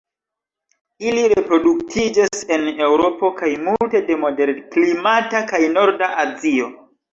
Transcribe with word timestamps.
Ili 1.09 1.25
reproduktiĝas 1.33 2.41
en 2.57 2.65
Eŭropo 2.87 3.31
kaj 3.43 3.51
multe 3.67 4.03
de 4.09 4.19
moderklimata 4.25 5.45
kaj 5.55 5.63
norda 5.79 6.13
Azio. 6.27 6.75